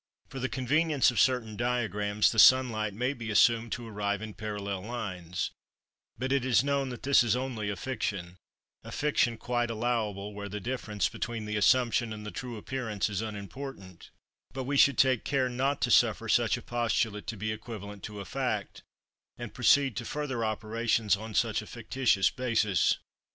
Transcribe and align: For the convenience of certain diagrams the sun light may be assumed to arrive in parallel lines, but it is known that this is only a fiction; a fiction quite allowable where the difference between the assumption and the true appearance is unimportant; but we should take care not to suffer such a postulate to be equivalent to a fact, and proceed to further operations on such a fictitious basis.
For 0.29 0.39
the 0.39 0.49
convenience 0.49 1.11
of 1.11 1.19
certain 1.19 1.55
diagrams 1.55 2.31
the 2.31 2.39
sun 2.39 2.69
light 2.69 2.95
may 2.95 3.13
be 3.13 3.29
assumed 3.29 3.71
to 3.73 3.87
arrive 3.87 4.19
in 4.19 4.33
parallel 4.33 4.81
lines, 4.81 5.51
but 6.17 6.31
it 6.31 6.43
is 6.43 6.63
known 6.63 6.89
that 6.89 7.03
this 7.03 7.21
is 7.23 7.35
only 7.35 7.69
a 7.69 7.75
fiction; 7.75 8.37
a 8.83 8.91
fiction 8.91 9.37
quite 9.37 9.69
allowable 9.69 10.33
where 10.33 10.49
the 10.49 10.59
difference 10.59 11.07
between 11.07 11.45
the 11.45 11.55
assumption 11.55 12.11
and 12.13 12.25
the 12.25 12.31
true 12.31 12.57
appearance 12.57 13.11
is 13.11 13.21
unimportant; 13.21 14.09
but 14.53 14.63
we 14.63 14.75
should 14.75 14.97
take 14.97 15.23
care 15.23 15.49
not 15.49 15.81
to 15.81 15.91
suffer 15.91 16.27
such 16.27 16.57
a 16.57 16.63
postulate 16.63 17.27
to 17.27 17.37
be 17.37 17.51
equivalent 17.51 18.01
to 18.01 18.19
a 18.19 18.25
fact, 18.25 18.81
and 19.37 19.53
proceed 19.53 19.95
to 19.97 20.03
further 20.03 20.43
operations 20.43 21.15
on 21.15 21.35
such 21.35 21.61
a 21.61 21.67
fictitious 21.67 22.31
basis. 22.31 22.97